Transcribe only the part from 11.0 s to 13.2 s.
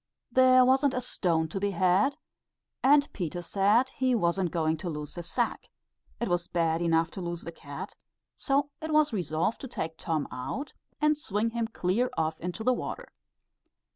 swing him clear off into the water.